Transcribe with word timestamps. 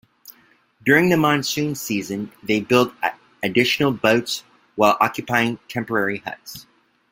During 0.83 1.09
the 1.09 1.15
monsoon 1.17 1.75
season, 1.75 2.31
they 2.41 2.59
build 2.59 2.91
additional 3.43 3.91
boats 3.91 4.43
while 4.75 4.97
occupying 4.99 5.59
temporary 5.67 6.17
huts. 6.25 6.65